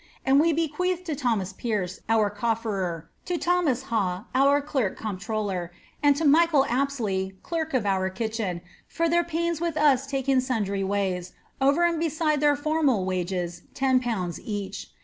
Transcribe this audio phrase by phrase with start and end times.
[0.25, 5.69] And we bequeath to Thomas Perce, our cotTerer, to Thomas Hawf^ our clerk comptruUer,
[6.01, 10.83] and to Michael Apslcy, clerk of our kitchen, for their paiat with us taken sundry
[10.83, 14.39] ways, over and beside their formal wages, Utl.
[14.43, 14.89] each.